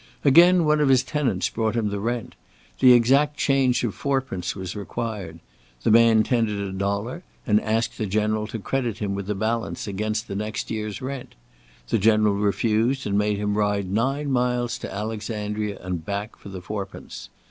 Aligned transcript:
Again, 0.25 0.65
one 0.65 0.79
of 0.79 0.89
his 0.89 1.03
tenants 1.03 1.47
brought 1.49 1.75
him 1.75 1.89
the 1.89 1.99
rent. 1.99 2.33
The 2.79 2.93
exact 2.93 3.37
change 3.37 3.83
of 3.83 3.93
fourpence 3.93 4.55
was 4.55 4.75
required. 4.75 5.37
The 5.83 5.91
man 5.91 6.23
tendered 6.23 6.59
a 6.59 6.71
dollar, 6.71 7.21
and 7.45 7.61
asked 7.61 7.99
the 7.99 8.07
General 8.07 8.47
to 8.47 8.57
credit 8.57 8.97
him 8.97 9.13
with 9.13 9.27
the 9.27 9.35
balance 9.35 9.85
against 9.85 10.27
the 10.27 10.35
next 10.35 10.71
year's 10.71 11.03
rent. 11.03 11.35
The 11.89 11.99
General 11.99 12.33
refused 12.33 13.05
and 13.05 13.15
made 13.15 13.37
him 13.37 13.55
ride 13.59 13.91
nine 13.91 14.31
miles 14.31 14.79
to 14.79 14.91
Alexandria 14.91 15.77
and 15.79 16.03
back 16.03 16.35
for 16.35 16.49
the 16.49 16.61
fourpence. 16.61 17.29